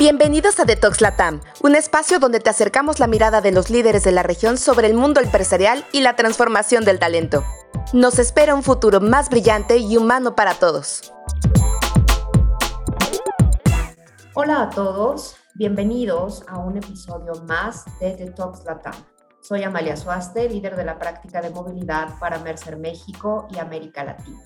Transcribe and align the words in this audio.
Bienvenidos 0.00 0.58
a 0.58 0.64
Detox 0.64 1.02
Latam, 1.02 1.42
un 1.62 1.76
espacio 1.76 2.18
donde 2.18 2.40
te 2.40 2.48
acercamos 2.48 3.00
la 3.00 3.06
mirada 3.06 3.42
de 3.42 3.52
los 3.52 3.68
líderes 3.68 4.02
de 4.02 4.12
la 4.12 4.22
región 4.22 4.56
sobre 4.56 4.86
el 4.86 4.94
mundo 4.94 5.20
empresarial 5.20 5.84
y 5.92 6.00
la 6.00 6.16
transformación 6.16 6.86
del 6.86 6.98
talento. 6.98 7.44
Nos 7.92 8.18
espera 8.18 8.54
un 8.54 8.62
futuro 8.62 9.02
más 9.02 9.28
brillante 9.28 9.76
y 9.76 9.98
humano 9.98 10.34
para 10.34 10.54
todos. 10.54 11.12
Hola 14.32 14.62
a 14.62 14.70
todos, 14.70 15.36
bienvenidos 15.54 16.44
a 16.48 16.56
un 16.56 16.78
episodio 16.78 17.34
más 17.44 17.84
de 18.00 18.16
Detox 18.16 18.64
Latam. 18.64 18.94
Soy 19.42 19.64
Amalia 19.64 19.98
Suaste, 19.98 20.48
líder 20.48 20.76
de 20.76 20.84
la 20.86 20.98
práctica 20.98 21.42
de 21.42 21.50
movilidad 21.50 22.18
para 22.18 22.38
Mercer 22.38 22.78
México 22.78 23.48
y 23.50 23.58
América 23.58 24.02
Latina. 24.02 24.40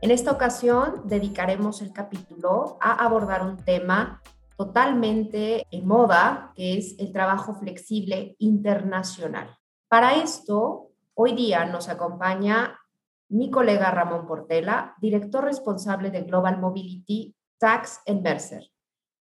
En 0.00 0.10
esta 0.10 0.30
ocasión 0.30 1.02
dedicaremos 1.04 1.82
el 1.82 1.92
capítulo 1.92 2.78
a 2.80 3.04
abordar 3.04 3.42
un 3.42 3.58
tema 3.58 4.22
totalmente 4.60 5.66
en 5.70 5.86
moda, 5.86 6.52
que 6.54 6.76
es 6.76 6.94
el 6.98 7.12
trabajo 7.12 7.54
flexible 7.54 8.36
internacional. 8.38 9.56
Para 9.88 10.16
esto, 10.16 10.90
hoy 11.14 11.32
día 11.32 11.64
nos 11.64 11.88
acompaña 11.88 12.78
mi 13.30 13.50
colega 13.50 13.90
Ramón 13.90 14.26
Portela, 14.26 14.96
director 15.00 15.44
responsable 15.44 16.10
de 16.10 16.24
Global 16.24 16.60
Mobility 16.60 17.34
Tax 17.58 18.00
en 18.04 18.20
Mercer. 18.20 18.70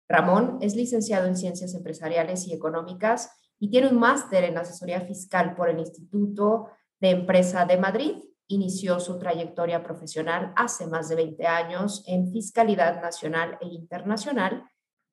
Ramón 0.09 0.59
es 0.61 0.75
licenciado 0.75 1.29
en 1.29 1.37
Ciencias 1.37 1.73
Empresariales 1.73 2.49
y 2.49 2.53
Económicas 2.53 3.31
y 3.61 3.71
tiene 3.71 3.91
un 3.91 4.01
máster 4.01 4.43
en 4.43 4.59
asesoría 4.59 5.03
fiscal 5.03 5.55
por 5.55 5.71
el 5.71 5.79
Instituto 5.79 6.67
de 6.99 7.11
Empresa 7.11 7.65
de 7.65 7.77
Madrid. 7.77 8.17
Inició 8.49 8.99
su 8.99 9.21
trayectoria 9.21 9.85
profesional 9.85 10.53
hace 10.57 10.89
más 10.89 11.09
de 11.09 11.15
20 11.15 11.47
años 11.47 12.03
en 12.09 12.33
fiscalidad 12.33 13.01
nacional 13.01 13.57
e 13.61 13.69
internacional 13.69 14.65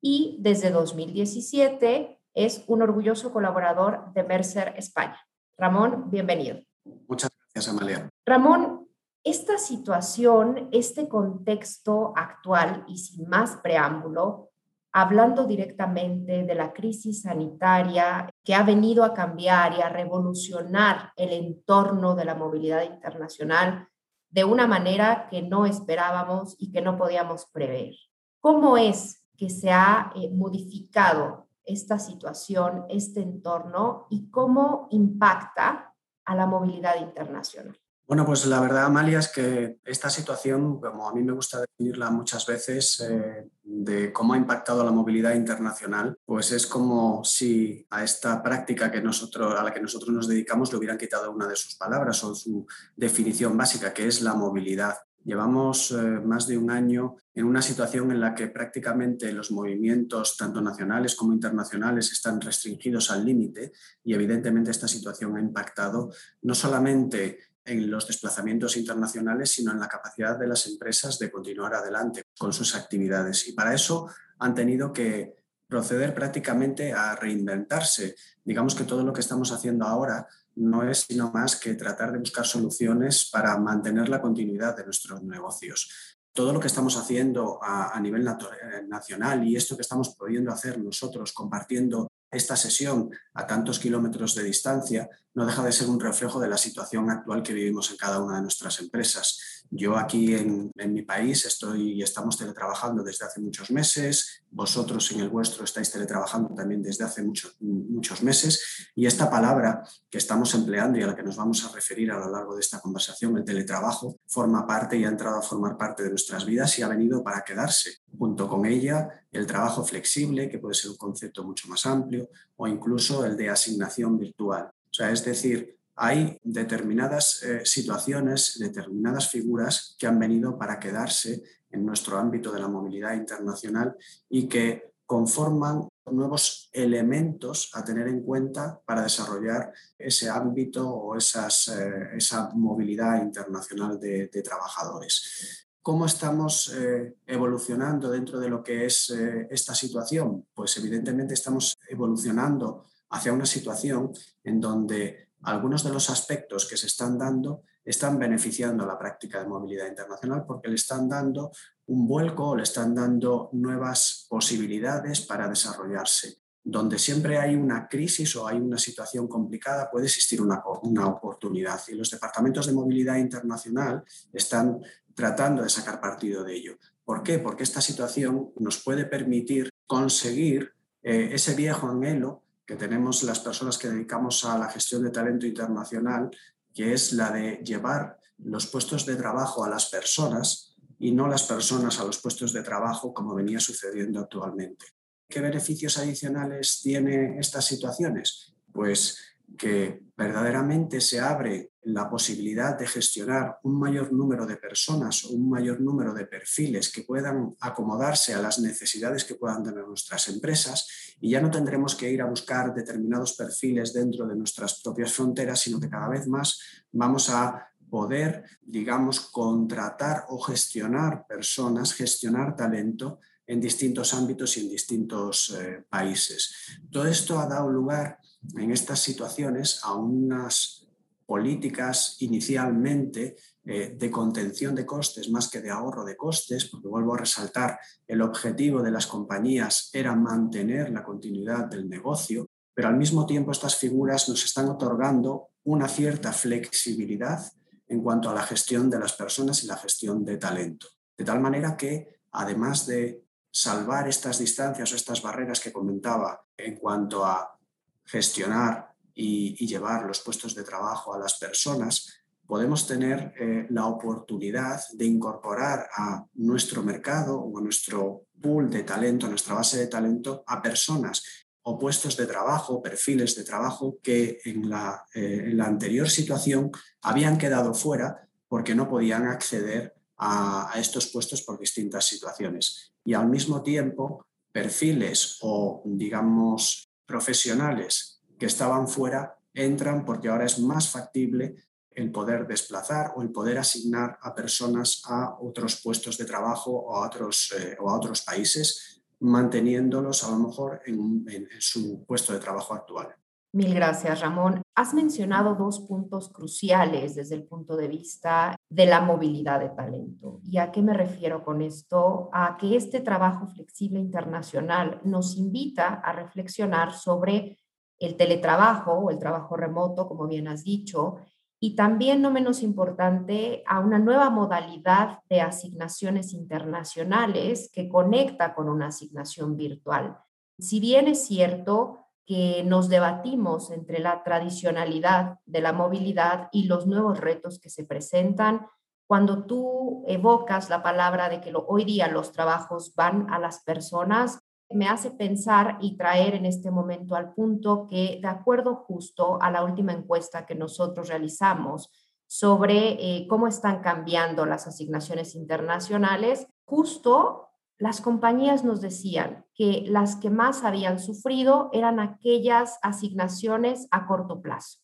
y 0.08 0.36
desde 0.38 0.70
2017 0.70 2.20
es 2.32 2.62
un 2.68 2.80
orgulloso 2.80 3.32
colaborador 3.32 4.12
de 4.12 4.22
Mercer 4.22 4.72
España. 4.76 5.18
Ramón, 5.58 6.12
bienvenido. 6.12 6.60
Muchas 7.08 7.28
gracias, 7.36 7.74
Amalia. 7.74 8.08
Ramón, 8.24 8.88
esta 9.24 9.58
situación, 9.58 10.68
este 10.70 11.08
contexto 11.08 12.12
actual 12.14 12.84
y 12.86 12.98
sin 12.98 13.28
más 13.28 13.56
preámbulo, 13.56 14.50
hablando 14.92 15.44
directamente 15.44 16.44
de 16.44 16.54
la 16.54 16.72
crisis 16.72 17.22
sanitaria 17.22 18.30
que 18.44 18.54
ha 18.54 18.62
venido 18.62 19.02
a 19.02 19.12
cambiar 19.12 19.74
y 19.74 19.80
a 19.80 19.88
revolucionar 19.88 21.10
el 21.16 21.32
entorno 21.32 22.14
de 22.14 22.26
la 22.26 22.36
movilidad 22.36 22.84
internacional 22.84 23.88
de 24.30 24.44
una 24.44 24.68
manera 24.68 25.26
que 25.28 25.42
no 25.42 25.66
esperábamos 25.66 26.54
y 26.60 26.70
que 26.70 26.80
no 26.80 26.96
podíamos 26.96 27.46
prever. 27.46 27.92
¿Cómo 28.38 28.76
es 28.76 29.25
que 29.36 29.50
se 29.50 29.70
ha 29.70 30.12
eh, 30.16 30.30
modificado 30.30 31.48
esta 31.64 31.98
situación, 31.98 32.84
este 32.88 33.20
entorno 33.20 34.06
y 34.10 34.30
cómo 34.30 34.88
impacta 34.90 35.94
a 36.24 36.34
la 36.34 36.46
movilidad 36.46 37.00
internacional. 37.00 37.78
Bueno, 38.08 38.24
pues 38.24 38.46
la 38.46 38.60
verdad, 38.60 38.84
Amalia, 38.84 39.18
es 39.18 39.28
que 39.28 39.80
esta 39.84 40.08
situación, 40.08 40.80
como 40.80 41.08
a 41.08 41.12
mí 41.12 41.24
me 41.24 41.32
gusta 41.32 41.60
definirla 41.62 42.08
muchas 42.10 42.46
veces, 42.46 43.00
eh, 43.00 43.48
de 43.64 44.12
cómo 44.12 44.34
ha 44.34 44.36
impactado 44.36 44.84
la 44.84 44.92
movilidad 44.92 45.34
internacional, 45.34 46.16
pues 46.24 46.52
es 46.52 46.68
como 46.68 47.24
si 47.24 47.84
a 47.90 48.04
esta 48.04 48.44
práctica 48.44 48.92
que 48.92 49.02
nosotros, 49.02 49.58
a 49.58 49.64
la 49.64 49.74
que 49.74 49.80
nosotros 49.80 50.10
nos 50.10 50.28
dedicamos 50.28 50.70
le 50.70 50.78
hubieran 50.78 50.98
quitado 50.98 51.32
una 51.32 51.48
de 51.48 51.56
sus 51.56 51.74
palabras 51.74 52.22
o 52.22 52.32
su 52.32 52.64
definición 52.94 53.56
básica, 53.56 53.92
que 53.92 54.06
es 54.06 54.22
la 54.22 54.34
movilidad. 54.34 54.94
Llevamos 55.26 55.90
eh, 55.90 55.96
más 55.96 56.46
de 56.46 56.56
un 56.56 56.70
año 56.70 57.16
en 57.34 57.46
una 57.46 57.60
situación 57.60 58.12
en 58.12 58.20
la 58.20 58.32
que 58.32 58.46
prácticamente 58.46 59.32
los 59.32 59.50
movimientos, 59.50 60.36
tanto 60.36 60.60
nacionales 60.60 61.16
como 61.16 61.32
internacionales, 61.32 62.12
están 62.12 62.40
restringidos 62.40 63.10
al 63.10 63.24
límite 63.24 63.72
y 64.04 64.14
evidentemente 64.14 64.70
esta 64.70 64.86
situación 64.86 65.36
ha 65.36 65.40
impactado 65.40 66.12
no 66.42 66.54
solamente 66.54 67.40
en 67.64 67.90
los 67.90 68.06
desplazamientos 68.06 68.76
internacionales, 68.76 69.50
sino 69.50 69.72
en 69.72 69.80
la 69.80 69.88
capacidad 69.88 70.38
de 70.38 70.46
las 70.46 70.64
empresas 70.68 71.18
de 71.18 71.28
continuar 71.28 71.74
adelante 71.74 72.22
con 72.38 72.52
sus 72.52 72.76
actividades. 72.76 73.48
Y 73.48 73.52
para 73.52 73.74
eso 73.74 74.08
han 74.38 74.54
tenido 74.54 74.92
que 74.92 75.34
proceder 75.66 76.14
prácticamente 76.14 76.92
a 76.92 77.16
reinventarse. 77.16 78.14
Digamos 78.44 78.76
que 78.76 78.84
todo 78.84 79.02
lo 79.02 79.12
que 79.12 79.22
estamos 79.22 79.50
haciendo 79.50 79.86
ahora 79.86 80.24
no 80.56 80.88
es 80.88 81.06
sino 81.08 81.30
más 81.30 81.56
que 81.56 81.74
tratar 81.74 82.12
de 82.12 82.18
buscar 82.18 82.46
soluciones 82.46 83.28
para 83.30 83.56
mantener 83.58 84.08
la 84.08 84.20
continuidad 84.20 84.76
de 84.76 84.84
nuestros 84.84 85.22
negocios. 85.22 86.16
Todo 86.32 86.52
lo 86.52 86.60
que 86.60 86.66
estamos 86.66 86.96
haciendo 86.96 87.58
a, 87.62 87.98
nivel 88.00 88.26
eh, 88.26 88.82
nacional 88.86 89.46
y 89.46 89.56
esto 89.56 89.76
que 89.76 89.82
estamos 89.82 90.14
pudiendo 90.16 90.52
hacer 90.52 90.78
nosotros 90.78 91.32
compartiendo 91.32 92.08
esta 92.30 92.56
sesión 92.56 93.10
a 93.34 93.46
tantos 93.46 93.78
kilómetros 93.78 94.34
de 94.34 94.44
distancia 94.44 95.08
no 95.36 95.44
deja 95.44 95.62
de 95.62 95.70
ser 95.70 95.90
un 95.90 96.00
reflejo 96.00 96.40
de 96.40 96.48
la 96.48 96.56
situación 96.56 97.10
actual 97.10 97.42
que 97.42 97.52
vivimos 97.52 97.90
en 97.90 97.98
cada 97.98 98.20
una 98.20 98.36
de 98.36 98.42
nuestras 98.42 98.80
empresas. 98.80 99.64
Yo 99.70 99.98
aquí 99.98 100.34
en, 100.34 100.72
mi 100.88 101.02
país 101.02 101.44
estoy 101.44 101.92
y 101.92 102.02
estamos 102.02 102.38
teletrabajando 102.38 103.02
desde 103.02 103.26
hace 103.26 103.40
muchos 103.40 103.70
meses, 103.70 104.42
vosotros 104.50 105.10
en 105.12 105.20
el 105.20 105.28
vuestro 105.28 105.64
estáis 105.64 105.90
teletrabajando 105.90 106.54
también 106.54 106.82
desde 106.82 107.04
hace 107.04 107.22
muchos 107.22 107.56
muchos 107.60 108.22
meses 108.22 108.88
y 108.94 109.04
esta 109.04 109.28
palabra 109.28 109.82
que 110.08 110.16
estamos 110.16 110.54
empleando 110.54 110.98
y 110.98 111.02
a 111.02 111.08
la 111.08 111.16
que 111.16 111.22
nos 111.22 111.36
vamos 111.36 111.64
a 111.64 111.72
referir 111.74 112.10
a 112.12 112.18
lo 112.18 112.30
largo 112.30 112.54
de 112.54 112.60
esta 112.60 112.80
conversación, 112.80 113.36
el 113.36 113.44
teletrabajo, 113.44 114.18
forma 114.26 114.66
parte 114.66 114.96
y 114.96 115.04
ha 115.04 115.08
entrado 115.08 115.36
a 115.36 115.42
formar 115.42 115.76
parte 115.76 116.02
de 116.02 116.10
nuestras 116.10 116.46
vidas 116.46 116.78
y 116.78 116.82
ha 116.82 116.88
venido 116.88 117.22
para 117.22 117.42
quedarse. 117.42 117.98
Junto 118.18 118.48
con 118.48 118.64
ella, 118.64 119.08
el 119.32 119.46
trabajo 119.46 119.84
flexible, 119.84 120.48
que 120.48 120.58
puede 120.58 120.74
ser 120.74 120.92
un 120.92 120.96
concepto 120.96 121.44
mucho 121.44 121.68
más 121.68 121.84
amplio, 121.84 122.30
o 122.56 122.66
incluso 122.66 123.24
el 123.26 123.36
de 123.36 123.50
asignación 123.50 124.18
virtual. 124.18 124.70
Sea, 124.96 125.10
es 125.10 125.26
decir, 125.26 125.78
hay 125.94 126.38
determinadas 126.42 127.42
eh, 127.42 127.66
situaciones, 127.66 128.58
determinadas 128.58 129.28
figuras 129.28 129.94
que 129.98 130.06
han 130.06 130.18
venido 130.18 130.56
para 130.56 130.80
quedarse 130.80 131.42
en 131.68 131.84
nuestro 131.84 132.16
ámbito 132.16 132.50
de 132.50 132.60
la 132.60 132.68
movilidad 132.68 133.12
internacional 133.12 133.94
y 134.30 134.48
que 134.48 134.94
conforman 135.04 135.86
nuevos 136.10 136.70
elementos 136.72 137.70
a 137.74 137.84
tener 137.84 138.08
en 138.08 138.22
cuenta 138.22 138.80
para 138.86 139.02
desarrollar 139.02 139.70
ese 139.98 140.30
ámbito 140.30 140.88
o 140.88 141.14
esas, 141.14 141.68
eh, 141.68 142.16
esa 142.16 142.48
movilidad 142.54 143.20
internacional 143.20 144.00
de, 144.00 144.28
trabajadores. 144.42 145.68
¿Cómo 145.82 146.06
estamos 146.06 146.72
eh, 146.74 147.16
evolucionando 147.26 148.10
dentro 148.10 148.40
de 148.40 148.48
lo 148.48 148.62
que 148.62 148.86
es 148.86 149.10
esta 149.50 149.74
situación? 149.74 150.46
Pues 150.54 150.74
evidentemente 150.78 151.34
estamos 151.34 151.76
evolucionando 151.86 152.86
hacia 153.10 153.32
una 153.32 153.46
situación 153.46 154.12
en 154.44 154.60
donde 154.60 155.28
algunos 155.42 155.84
de 155.84 155.92
los 155.92 156.10
aspectos 156.10 156.66
que 156.66 156.76
se 156.76 156.86
están 156.86 157.18
dando 157.18 157.62
están 157.84 158.18
beneficiando 158.18 158.82
a 158.82 158.86
la 158.88 158.98
práctica 158.98 159.40
de 159.40 159.48
movilidad 159.48 159.86
internacional 159.86 160.44
porque 160.46 160.68
le 160.68 160.74
están 160.74 161.08
dando 161.08 161.52
un 161.86 162.06
vuelco 162.06 162.48
o 162.48 162.56
le 162.56 162.64
están 162.64 162.94
dando 162.94 163.48
nuevas 163.52 164.26
posibilidades 164.28 165.20
para 165.20 165.48
desarrollarse. 165.48 166.38
Donde 166.64 166.98
siempre 166.98 167.38
hay 167.38 167.54
una 167.54 167.86
crisis 167.86 168.34
o 168.34 168.48
hay 168.48 168.58
una 168.58 168.76
situación 168.76 169.28
complicada 169.28 169.88
puede 169.88 170.06
existir 170.06 170.42
una, 170.42 170.64
una 170.82 171.06
oportunidad 171.06 171.80
y 171.86 171.94
los 171.94 172.10
departamentos 172.10 172.66
de 172.66 172.72
movilidad 172.72 173.18
internacional 173.18 174.02
están 174.32 174.80
tratando 175.14 175.62
de 175.62 175.68
sacar 175.68 176.00
partido 176.00 176.42
de 176.42 176.56
ello. 176.56 176.78
¿Por 177.04 177.22
qué? 177.22 177.38
Porque 177.38 177.62
esta 177.62 177.80
situación 177.80 178.50
nos 178.56 178.82
puede 178.82 179.04
permitir 179.04 179.70
conseguir 179.86 180.72
eh, 181.04 181.28
ese 181.32 181.54
viejo 181.54 181.86
anhelo 181.86 182.42
que 182.66 182.76
tenemos 182.76 183.22
las 183.22 183.40
personas 183.40 183.78
que 183.78 183.88
dedicamos 183.88 184.44
a 184.44 184.58
la 184.58 184.68
gestión 184.68 185.04
de 185.04 185.10
talento 185.10 185.46
internacional, 185.46 186.30
que 186.74 186.92
es 186.92 187.12
la 187.12 187.30
de 187.30 187.62
llevar 187.64 188.18
los 188.38 188.66
puestos 188.66 189.06
de 189.06 189.16
trabajo 189.16 189.64
a 189.64 189.70
las 189.70 189.86
personas 189.86 190.74
y 190.98 191.12
no 191.12 191.28
las 191.28 191.44
personas 191.44 192.00
a 192.00 192.04
los 192.04 192.18
puestos 192.18 192.52
de 192.52 192.62
trabajo 192.62 193.14
como 193.14 193.34
venía 193.34 193.60
sucediendo 193.60 194.20
actualmente. 194.20 194.86
¿Qué 195.28 195.40
beneficios 195.40 195.98
adicionales 195.98 196.80
tiene 196.82 197.38
estas 197.38 197.64
situaciones? 197.64 198.54
Pues 198.72 199.18
que 199.56 200.02
verdaderamente 200.16 201.00
se 201.00 201.20
abre 201.20 201.72
la 201.86 202.10
posibilidad 202.10 202.76
de 202.76 202.86
gestionar 202.86 203.60
un 203.62 203.78
mayor 203.78 204.12
número 204.12 204.44
de 204.44 204.56
personas 204.56 205.24
o 205.24 205.30
un 205.30 205.48
mayor 205.48 205.80
número 205.80 206.12
de 206.12 206.26
perfiles 206.26 206.90
que 206.90 207.02
puedan 207.02 207.54
acomodarse 207.60 208.34
a 208.34 208.42
las 208.42 208.58
necesidades 208.58 209.24
que 209.24 209.36
puedan 209.36 209.62
tener 209.62 209.86
nuestras 209.86 210.28
empresas 210.28 211.16
y 211.20 211.30
ya 211.30 211.40
no 211.40 211.48
tendremos 211.48 211.94
que 211.94 212.10
ir 212.10 212.22
a 212.22 212.26
buscar 212.26 212.74
determinados 212.74 213.36
perfiles 213.36 213.92
dentro 213.92 214.26
de 214.26 214.34
nuestras 214.34 214.82
propias 214.82 215.12
fronteras, 215.12 215.60
sino 215.60 215.78
que 215.78 215.88
cada 215.88 216.08
vez 216.08 216.26
más 216.26 216.58
vamos 216.90 217.30
a 217.30 217.68
poder, 217.88 218.44
digamos, 218.62 219.20
contratar 219.20 220.24
o 220.28 220.40
gestionar 220.40 221.24
personas, 221.24 221.94
gestionar 221.94 222.56
talento 222.56 223.20
en 223.46 223.60
distintos 223.60 224.12
ámbitos 224.12 224.56
y 224.56 224.62
en 224.62 224.70
distintos 224.70 225.56
eh, 225.56 225.84
países. 225.88 226.52
Todo 226.90 227.06
esto 227.06 227.38
ha 227.38 227.46
dado 227.46 227.70
lugar 227.70 228.18
en 228.56 228.72
estas 228.72 228.98
situaciones 228.98 229.78
a 229.84 229.94
unas 229.94 230.85
políticas 231.26 232.16
inicialmente 232.20 233.36
eh, 233.64 233.96
de 233.98 234.10
contención 234.10 234.74
de 234.74 234.86
costes 234.86 235.28
más 235.28 235.48
que 235.48 235.60
de 235.60 235.70
ahorro 235.70 236.04
de 236.04 236.16
costes, 236.16 236.66
porque 236.66 236.88
vuelvo 236.88 237.14
a 237.14 237.18
resaltar, 237.18 237.78
el 238.06 238.22
objetivo 238.22 238.80
de 238.80 238.92
las 238.92 239.08
compañías 239.08 239.90
era 239.92 240.14
mantener 240.14 240.90
la 240.90 241.02
continuidad 241.02 241.66
del 241.66 241.88
negocio, 241.88 242.46
pero 242.72 242.88
al 242.88 242.96
mismo 242.96 243.26
tiempo 243.26 243.50
estas 243.50 243.76
figuras 243.76 244.28
nos 244.28 244.44
están 244.44 244.68
otorgando 244.68 245.48
una 245.64 245.88
cierta 245.88 246.32
flexibilidad 246.32 247.40
en 247.88 248.02
cuanto 248.02 248.30
a 248.30 248.34
la 248.34 248.42
gestión 248.42 248.88
de 248.88 249.00
las 249.00 249.12
personas 249.14 249.64
y 249.64 249.66
la 249.66 249.76
gestión 249.76 250.24
de 250.24 250.36
talento. 250.36 250.86
De 251.16 251.24
tal 251.24 251.40
manera 251.40 251.76
que, 251.76 252.20
además 252.32 252.86
de 252.86 253.24
salvar 253.50 254.06
estas 254.08 254.38
distancias 254.38 254.92
o 254.92 254.96
estas 254.96 255.22
barreras 255.22 255.60
que 255.60 255.72
comentaba 255.72 256.44
en 256.56 256.76
cuanto 256.76 257.24
a 257.24 257.58
gestionar 258.04 258.92
y, 259.16 259.66
llevar 259.66 260.04
los 260.04 260.20
puestos 260.20 260.54
de 260.54 260.62
trabajo 260.62 261.14
a 261.14 261.18
las 261.18 261.38
personas, 261.38 262.22
podemos 262.46 262.86
tener 262.86 263.32
eh, 263.40 263.66
la 263.70 263.86
oportunidad 263.86 264.80
de 264.92 265.06
incorporar 265.06 265.88
a 265.96 266.24
nuestro 266.34 266.82
mercado 266.82 267.40
o 267.40 267.58
a 267.58 267.62
nuestro 267.62 268.26
pool 268.40 268.70
de 268.70 268.84
talento, 268.84 269.26
a 269.26 269.30
nuestra 269.30 269.54
base 269.54 269.78
de 269.78 269.86
talento, 269.88 270.44
a 270.46 270.62
personas 270.62 271.24
o 271.62 271.76
puestos 271.78 272.16
de 272.16 272.26
trabajo, 272.26 272.80
perfiles 272.80 273.34
de 273.34 273.42
trabajo 273.42 273.98
que 274.00 274.38
en 274.44 274.70
la, 274.70 275.04
eh, 275.12 275.46
en 275.46 275.56
la 275.56 275.64
anterior 275.64 276.08
situación 276.08 276.70
habían 277.02 277.38
quedado 277.38 277.74
fuera 277.74 278.28
porque 278.46 278.74
no 278.76 278.88
podían 278.88 279.26
acceder 279.26 279.96
a, 280.18 280.72
estos 280.76 281.08
puestos 281.08 281.42
por 281.42 281.58
distintas 281.58 282.06
situaciones. 282.06 282.92
Y 283.04 283.14
al 283.14 283.28
mismo 283.28 283.62
tiempo, 283.62 284.26
perfiles 284.52 285.38
o, 285.40 285.82
digamos, 285.84 286.88
profesionales 287.04 288.15
que 288.38 288.46
estaban 288.46 288.88
fuera 288.88 289.38
entran 289.52 290.04
porque 290.04 290.28
ahora 290.28 290.44
es 290.44 290.58
más 290.58 290.90
factible 290.90 291.56
el 291.90 292.12
poder 292.12 292.46
desplazar 292.46 293.12
o 293.16 293.22
el 293.22 293.30
poder 293.30 293.58
asignar 293.58 294.18
a 294.20 294.34
personas 294.34 295.02
a 295.06 295.38
otros 295.40 295.80
puestos 295.82 296.18
de 296.18 296.26
trabajo 296.26 296.70
o 296.70 296.94
a 296.94 297.06
otros, 297.06 297.54
eh, 297.58 297.76
o 297.80 297.88
a 297.88 297.96
otros 297.96 298.22
países, 298.22 299.02
manteniéndolos 299.20 300.22
a 300.24 300.30
lo 300.30 300.38
mejor 300.38 300.82
en 300.84 301.48
su 301.58 302.04
puesto 302.04 302.34
de 302.34 302.38
trabajo 302.38 302.74
actual. 302.74 303.16
Mil 303.56 303.72
gracias, 303.74 304.20
Ramón. 304.20 304.60
Has 304.74 304.92
mencionado 304.92 305.54
dos 305.54 305.80
puntos 305.80 306.28
cruciales 306.28 307.14
desde 307.14 307.36
el 307.36 307.44
punto 307.44 307.74
de 307.74 307.88
vista 307.88 308.54
de 308.68 308.84
la 308.84 309.00
movilidad 309.00 309.60
de 309.60 309.70
talento. 309.70 310.40
¿Y 310.44 310.58
a 310.58 310.70
qué 310.70 310.82
me 310.82 310.92
refiero 310.92 311.42
con 311.42 311.62
esto? 311.62 312.28
A 312.34 312.58
que 312.58 312.76
este 312.76 313.00
trabajo 313.00 313.46
flexible 313.46 313.98
internacional 313.98 315.00
nos 315.04 315.38
invita 315.38 315.86
a 316.04 316.12
reflexionar 316.12 316.92
sobre 316.92 317.56
el 317.98 318.16
teletrabajo 318.16 318.92
o 318.92 319.10
el 319.10 319.18
trabajo 319.18 319.56
remoto, 319.56 320.06
como 320.08 320.26
bien 320.26 320.48
has 320.48 320.64
dicho, 320.64 321.16
y 321.58 321.74
también, 321.74 322.20
no 322.20 322.30
menos 322.30 322.62
importante, 322.62 323.62
a 323.66 323.80
una 323.80 323.98
nueva 323.98 324.28
modalidad 324.28 325.20
de 325.30 325.40
asignaciones 325.40 326.34
internacionales 326.34 327.70
que 327.72 327.88
conecta 327.88 328.54
con 328.54 328.68
una 328.68 328.88
asignación 328.88 329.56
virtual. 329.56 330.18
Si 330.58 330.80
bien 330.80 331.08
es 331.08 331.26
cierto, 331.26 332.06
que 332.26 332.64
nos 332.64 332.88
debatimos 332.88 333.70
entre 333.70 334.00
la 334.00 334.24
tradicionalidad 334.24 335.38
de 335.46 335.60
la 335.60 335.72
movilidad 335.72 336.48
y 336.50 336.64
los 336.64 336.86
nuevos 336.86 337.20
retos 337.20 337.60
que 337.60 337.70
se 337.70 337.84
presentan. 337.84 338.66
Cuando 339.06 339.44
tú 339.44 340.04
evocas 340.08 340.68
la 340.68 340.82
palabra 340.82 341.28
de 341.28 341.40
que 341.40 341.52
hoy 341.54 341.84
día 341.84 342.08
los 342.08 342.32
trabajos 342.32 342.94
van 342.96 343.32
a 343.32 343.38
las 343.38 343.62
personas, 343.62 344.40
me 344.70 344.88
hace 344.88 345.10
pensar 345.10 345.78
y 345.80 345.96
traer 345.96 346.34
en 346.34 346.46
este 346.46 346.70
momento 346.70 347.14
al 347.14 347.32
punto 347.32 347.86
que, 347.86 348.18
de 348.20 348.28
acuerdo 348.28 348.74
justo 348.74 349.38
a 349.40 349.50
la 349.50 349.64
última 349.64 349.92
encuesta 349.92 350.46
que 350.46 350.54
nosotros 350.54 351.08
realizamos 351.08 351.90
sobre 352.26 352.94
eh, 352.98 353.26
cómo 353.28 353.46
están 353.46 353.80
cambiando 353.80 354.46
las 354.46 354.66
asignaciones 354.66 355.34
internacionales, 355.34 356.48
justo 356.64 357.46
las 357.78 358.00
compañías 358.00 358.64
nos 358.64 358.80
decían 358.80 359.44
que 359.54 359.84
las 359.86 360.16
que 360.16 360.30
más 360.30 360.64
habían 360.64 360.98
sufrido 360.98 361.68
eran 361.72 362.00
aquellas 362.00 362.78
asignaciones 362.82 363.86
a 363.90 364.06
corto 364.06 364.40
plazo. 364.40 364.78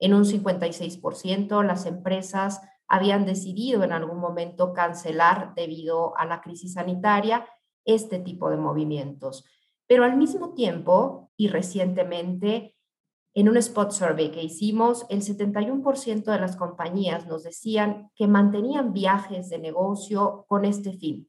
En 0.00 0.14
un 0.14 0.24
56% 0.24 1.62
las 1.62 1.86
empresas 1.86 2.60
habían 2.88 3.26
decidido 3.26 3.84
en 3.84 3.92
algún 3.92 4.18
momento 4.18 4.72
cancelar 4.72 5.54
debido 5.54 6.16
a 6.16 6.24
la 6.24 6.40
crisis 6.40 6.72
sanitaria 6.72 7.46
este 7.88 8.20
tipo 8.20 8.50
de 8.50 8.58
movimientos. 8.58 9.44
Pero 9.88 10.04
al 10.04 10.16
mismo 10.16 10.52
tiempo, 10.54 11.30
y 11.36 11.48
recientemente, 11.48 12.76
en 13.34 13.48
un 13.48 13.56
spot 13.56 13.92
survey 13.92 14.30
que 14.30 14.42
hicimos, 14.42 15.06
el 15.08 15.22
71% 15.22 16.24
de 16.24 16.38
las 16.38 16.56
compañías 16.56 17.26
nos 17.26 17.42
decían 17.42 18.10
que 18.14 18.26
mantenían 18.26 18.92
viajes 18.92 19.48
de 19.48 19.58
negocio 19.58 20.44
con 20.48 20.64
este 20.64 20.92
fin, 20.92 21.28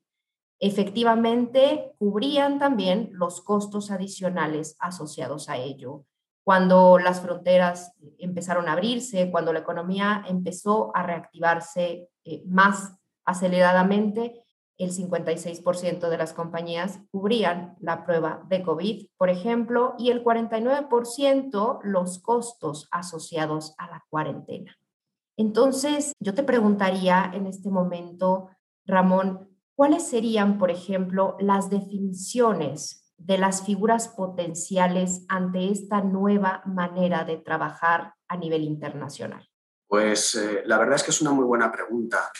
efectivamente 0.59 1.93
cubrían 1.97 2.59
también 2.59 3.09
los 3.13 3.41
costos 3.41 3.91
adicionales 3.91 4.75
asociados 4.79 5.47
a 5.47 5.57
ello. 5.57 6.05
Cuando 6.43 6.99
las 6.99 7.21
fronteras 7.21 7.93
empezaron 8.17 8.67
a 8.67 8.73
abrirse, 8.73 9.31
cuando 9.31 9.53
la 9.53 9.59
economía 9.59 10.25
empezó 10.27 10.91
a 10.95 11.03
reactivarse 11.03 12.09
eh, 12.25 12.43
más 12.45 12.95
aceleradamente, 13.23 14.43
el 14.79 14.91
56% 14.91 16.09
de 16.09 16.17
las 16.17 16.33
compañías 16.33 16.99
cubrían 17.11 17.75
la 17.79 18.05
prueba 18.05 18.43
de 18.47 18.63
COVID, 18.63 19.07
por 19.17 19.29
ejemplo, 19.29 19.93
y 19.99 20.09
el 20.09 20.23
49% 20.23 21.79
los 21.83 22.19
costos 22.19 22.87
asociados 22.89 23.75
a 23.77 23.87
la 23.87 24.05
cuarentena. 24.09 24.75
Entonces, 25.37 26.13
yo 26.19 26.33
te 26.33 26.43
preguntaría 26.43 27.29
en 27.33 27.45
este 27.45 27.69
momento, 27.69 28.49
Ramón, 28.85 29.49
¿cuáles 29.75 30.07
serían, 30.07 30.57
por 30.57 30.71
ejemplo, 30.71 31.35
las 31.39 31.69
definiciones 31.69 33.13
de 33.17 33.37
las 33.37 33.65
figuras 33.65 34.07
potenciales 34.07 35.25
ante 35.27 35.69
esta 35.71 36.01
nueva 36.01 36.61
manera 36.65 37.25
de 37.25 37.37
trabajar 37.37 38.13
a 38.29 38.37
nivel 38.37 38.63
internacional? 38.63 39.45
Pues 39.87 40.35
eh, 40.35 40.63
la 40.65 40.77
verdad 40.77 40.95
es 40.95 41.03
que 41.03 41.11
es 41.11 41.21
una 41.21 41.31
muy 41.31 41.45
buena 41.45 41.71
pregunta, 41.71 42.31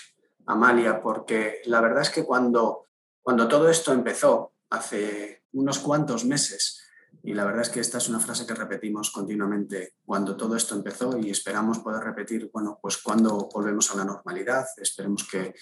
Amalia, 0.50 1.02
porque 1.02 1.62
la 1.66 1.80
verdad 1.80 2.02
es 2.02 2.10
que 2.10 2.26
cuando, 2.26 2.88
cuando 3.22 3.48
todo 3.48 3.70
esto 3.70 3.94
empezó, 3.94 4.54
hace 4.72 5.44
unos 5.54 5.80
cuantos 5.80 6.26
meses, 6.26 6.82
y 7.22 7.34
la 7.34 7.46
verdad 7.46 7.62
es 7.62 7.70
que 7.70 7.80
esta 7.80 8.00
es 8.00 8.10
una 8.10 8.20
frase 8.20 8.48
que 8.48 8.56
repetimos 8.56 9.12
continuamente 9.12 9.96
cuando 10.06 10.36
todo 10.36 10.56
esto 10.56 10.76
empezó 10.76 11.18
y 11.18 11.30
esperamos 11.30 11.80
poder 11.80 12.04
repetir, 12.04 12.50
bueno, 12.52 12.80
pues 12.82 12.98
cuando 12.98 13.50
volvemos 13.54 13.92
a 13.92 13.98
la 13.98 14.06
normalidad, 14.06 14.66
esperemos 14.78 15.28
que, 15.30 15.54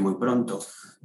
muy 0.00 0.16
pronto. 0.16 0.58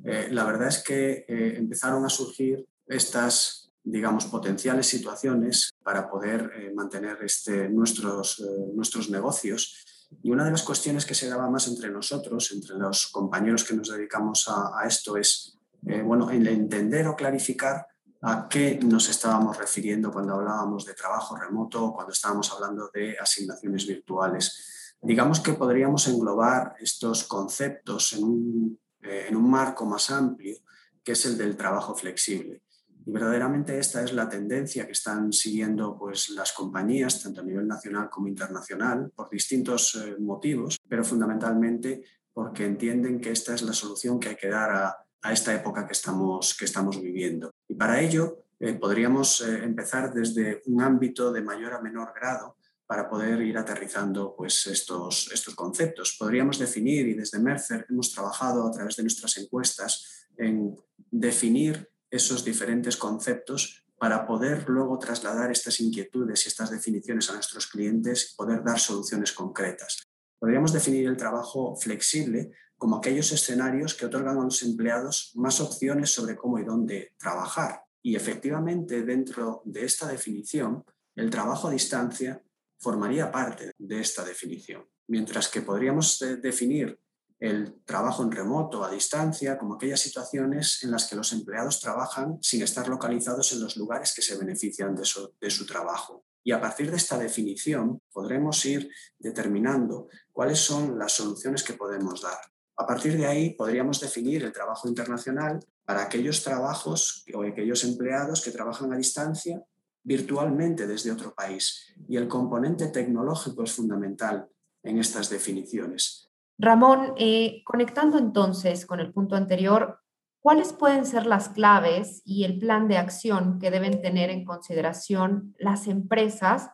Eh, 0.04 0.30
la 0.32 0.44
verdad 0.46 0.70
es 0.70 0.84
que 0.84 1.26
eh, 1.28 1.54
empezaron 1.58 2.04
a 2.06 2.10
surgir 2.10 2.66
estas, 2.88 3.72
digamos, 3.84 4.26
potenciales 4.26 4.88
situaciones 4.88 5.70
para 5.84 6.10
poder 6.10 6.52
eh, 6.56 6.74
mantener 6.74 7.20
este, 7.22 7.70
nuestros, 7.70 8.44
nuestros 8.74 9.12
negocios. 9.12 9.86
Y 10.22 10.32
una 10.32 10.44
de 10.46 10.52
las 10.52 10.64
cuestiones 10.64 11.06
que 11.06 11.16
se 11.16 11.30
daba 11.30 11.50
más 11.50 11.68
entre 11.68 11.90
nosotros, 11.90 12.52
entre 12.52 12.76
los 12.76 13.08
compañeros 13.08 13.64
que 13.64 13.76
nos 13.76 13.90
dedicamos 13.90 14.48
a, 14.50 14.86
esto, 14.86 15.18
es, 15.18 15.58
bueno, 15.82 16.30
el 16.30 16.48
entender 16.48 17.08
o 17.08 17.16
clarificar 17.16 17.86
a 18.22 18.48
qué 18.50 18.80
nos 18.84 19.10
estábamos 19.10 19.58
refiriendo 19.58 20.12
cuando 20.12 20.34
hablábamos 20.34 20.86
de 20.86 20.94
trabajo 20.94 21.38
remoto 21.38 21.86
o 21.86 21.94
cuando 21.94 22.12
estábamos 22.12 22.52
hablando 22.52 22.90
de 22.94 23.18
asignaciones 23.18 23.88
virtuales. 23.88 24.96
Digamos 25.02 25.40
que 25.40 25.54
podríamos 25.54 26.08
englobar 26.08 26.76
estos 26.80 27.24
conceptos 27.24 28.14
en 28.14 28.24
un, 28.24 28.80
eh, 29.02 29.28
en 29.30 29.38
un 29.38 29.50
marco 29.50 29.86
más 29.86 30.10
amplio, 30.10 30.58
que 31.04 31.14
es 31.14 31.26
el 31.26 31.38
del 31.38 31.56
trabajo 31.56 31.96
flexible. 31.96 32.62
Y 33.10 33.12
verdaderamente 33.12 33.80
esta 33.80 34.04
es 34.04 34.14
la 34.14 34.30
tendencia 34.30 34.86
que 34.86 34.92
están 34.92 35.34
siguiendo 35.34 35.98
pues, 35.98 36.30
las 36.30 36.52
compañías, 36.52 37.24
tanto 37.24 37.42
a 37.42 37.44
nivel 37.44 37.68
nacional 37.68 38.08
como 38.08 38.28
internacional, 38.28 39.12
por 39.16 39.32
distintos 39.32 39.96
eh, 39.96 40.16
motivos, 40.20 40.78
pero 40.88 41.04
fundamentalmente 41.04 42.04
porque 42.32 42.66
entienden 42.66 43.20
que 43.20 43.32
esta 43.32 43.56
es 43.56 43.64
la 43.64 43.74
solución 43.74 44.20
que 44.20 44.30
hay 44.30 44.36
que 44.36 44.50
dar 44.50 44.70
a, 44.70 44.96
a 45.24 45.34
esta 45.34 45.56
época 45.56 45.88
que 45.88 45.94
estamos, 45.94 46.56
que 46.56 46.66
estamos 46.66 47.02
viviendo. 47.02 47.50
Y 47.68 47.74
para 47.74 48.00
ello 48.00 48.44
eh, 48.60 48.74
podríamos 48.74 49.42
eh, 49.42 49.64
empezar 49.64 50.14
desde 50.14 50.62
un 50.68 50.80
ámbito 50.84 51.32
de 51.32 51.42
mayor 51.42 51.74
a 51.74 51.82
menor 51.82 52.14
grado 52.14 52.58
para 52.86 53.10
poder 53.10 53.42
ir 53.42 53.58
aterrizando 53.58 54.36
pues, 54.38 54.68
estos, 54.68 55.32
estos 55.34 55.56
conceptos. 55.56 56.16
Podríamos 56.20 56.60
definir, 56.60 57.08
y 57.08 57.16
desde 57.16 57.40
Mercer 57.40 57.88
hemos 57.90 58.14
trabajado 58.14 58.68
a 58.68 58.72
través 58.72 58.98
de 58.98 59.02
nuestras 59.02 59.36
encuestas 59.38 60.28
en 60.38 60.76
definir 61.10 61.90
esos 62.12 62.44
diferentes 62.44 62.98
conceptos 62.98 63.86
para 63.98 64.26
poder 64.26 64.68
luego 64.70 64.98
trasladar 64.98 65.52
estas 65.52 65.80
inquietudes 65.82 66.46
y 66.46 66.48
estas 66.48 66.72
definiciones 66.72 67.30
a 67.30 67.34
nuestros 67.34 67.68
clientes 67.68 68.32
y 68.32 68.36
poder 68.36 68.64
dar 68.64 68.80
soluciones 68.80 69.34
concretas. 69.34 70.04
Podríamos 70.40 70.72
definir 70.72 71.08
el 71.08 71.18
trabajo 71.18 71.76
flexible 71.76 72.52
como 72.78 72.96
aquellos 72.96 73.32
escenarios 73.34 73.94
que 73.94 74.06
otorgan 74.06 74.38
a 74.38 74.44
los 74.46 74.64
empleados 74.64 75.34
más 75.36 75.60
opciones 75.60 76.14
sobre 76.14 76.38
cómo 76.38 76.60
y 76.60 76.64
dónde 76.64 77.14
trabajar. 77.18 77.82
Y 78.02 78.16
efectivamente, 78.16 79.04
dentro 79.04 79.62
de 79.66 79.84
esta 79.84 80.08
definición, 80.08 80.86
el 81.16 81.30
trabajo 81.30 81.68
a 81.68 81.72
distancia 81.72 82.42
formaría 82.80 83.30
parte 83.30 83.74
de 83.78 84.00
esta 84.00 84.24
definición. 84.24 84.88
Mientras 85.10 85.50
que 85.50 85.62
podríamos 85.62 86.22
eh, 86.22 86.38
definir 86.38 86.98
el 87.40 87.82
trabajo 87.86 88.22
en 88.24 88.32
remoto, 88.32 88.84
a 88.84 88.92
distancia, 88.92 89.58
como 89.58 89.76
aquellas 89.76 90.02
situaciones 90.02 90.84
en 90.84 90.92
las 90.92 91.08
que 91.08 91.16
los 91.16 91.32
empleados 91.32 91.80
trabajan 91.80 92.38
sin 92.42 92.62
estar 92.62 92.88
localizados 92.90 93.54
en 93.54 93.62
los 93.62 93.78
lugares 93.78 94.14
que 94.14 94.22
se 94.22 94.38
benefician 94.38 94.94
de 94.94 95.06
su, 95.06 95.66
trabajo. 95.66 96.26
Y 96.44 96.52
a 96.52 96.60
partir 96.60 96.92
de 96.92 96.98
esta 96.98 97.18
definición 97.18 98.02
podremos 98.12 98.66
ir 98.66 98.90
determinando 99.18 100.10
cuáles 100.34 100.60
son 100.60 101.00
las 101.00 101.14
soluciones 101.14 101.64
que 101.64 101.74
podemos 101.74 102.22
dar. 102.22 102.40
A 102.76 102.86
partir 102.86 103.18
de 103.18 103.26
ahí 103.26 103.52
podríamos 103.52 104.00
definir 104.00 104.44
el 104.44 104.52
trabajo 104.52 104.88
internacional 104.88 105.60
para 105.86 106.04
aquellos 106.04 106.44
trabajos 106.44 107.26
o 107.34 107.44
aquellos 107.44 107.84
empleados 107.84 108.42
que 108.42 108.52
trabajan 108.52 108.92
a 108.94 108.98
distancia 108.98 109.64
virtualmente 110.04 110.88
desde 110.88 111.12
otro 111.12 111.34
país. 111.34 111.94
Y 112.08 112.18
el 112.18 112.28
componente 112.28 112.88
tecnológico 112.88 113.64
es 113.64 113.74
fundamental 113.74 114.48
en 114.84 114.98
estas 114.98 115.30
definiciones. 115.30 116.29
Ramón, 116.60 117.14
eh, 117.18 117.64
conectando 117.64 118.18
entonces 118.18 118.86
con 118.86 119.00
el 119.00 119.14
punto 119.14 119.38
anterior, 119.38 120.02
¿cuáles 120.42 120.74
pueden 120.74 121.06
ser 121.06 121.26
las 121.26 121.48
claves 121.48 122.22
y 122.26 122.44
el 122.44 122.60
plan 122.60 122.90
de 122.90 122.98
acción 122.98 123.60
que 123.60 123.72
deben 123.72 124.02
tener 124.02 124.30
en 124.30 124.44
consideración 124.44 125.56
las 125.58 125.88
empresas 125.88 126.70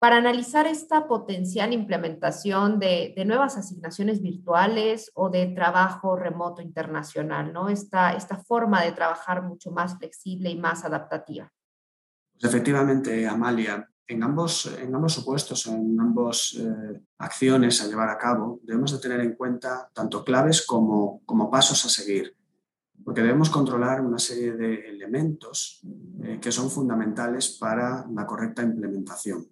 para 0.00 0.16
analizar 0.16 0.66
esta 0.66 1.06
potencial 1.06 1.72
implementación 1.72 2.80
de, 2.80 3.14
nuevas 3.24 3.56
asignaciones 3.56 4.20
virtuales 4.20 5.12
o 5.14 5.30
de 5.30 5.46
trabajo 5.46 6.16
remoto 6.16 6.60
internacional, 6.60 7.52
¿no? 7.52 7.68
Esta, 7.68 8.14
esta 8.14 8.36
forma 8.36 8.82
de 8.82 8.92
trabajar 8.92 9.42
mucho 9.42 9.70
más 9.70 9.96
flexible 9.96 10.50
y 10.50 10.58
más 10.58 10.84
adaptativa. 10.84 11.50
Pues 12.32 12.52
efectivamente, 12.52 13.26
Amalia, 13.26 13.88
en 14.06 14.22
ambos, 14.22 14.66
en 14.66 14.94
ambos 14.94 15.14
supuestos, 15.14 15.66
en 15.66 15.98
ambas 15.98 16.54
eh, 16.58 17.00
acciones 17.18 17.80
a 17.82 17.86
llevar 17.86 18.10
a 18.10 18.18
cabo, 18.18 18.60
debemos 18.62 18.92
de 18.92 18.98
tener 18.98 19.20
en 19.20 19.34
cuenta 19.34 19.90
tanto 19.92 20.24
claves 20.24 20.66
como, 20.66 21.22
como 21.24 21.50
pasos 21.50 21.84
a 21.84 21.88
seguir, 21.88 22.36
porque 23.02 23.22
debemos 23.22 23.50
controlar 23.50 24.00
una 24.02 24.18
serie 24.18 24.52
de 24.52 24.74
elementos 24.88 25.80
eh, 26.22 26.38
que 26.40 26.52
son 26.52 26.70
fundamentales 26.70 27.56
para 27.58 28.06
la 28.12 28.26
correcta 28.26 28.62
implementación. 28.62 29.46